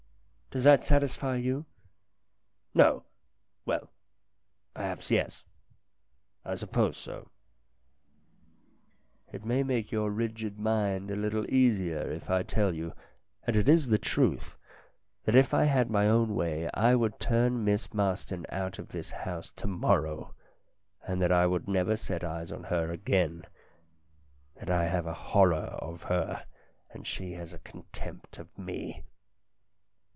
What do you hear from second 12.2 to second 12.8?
I tell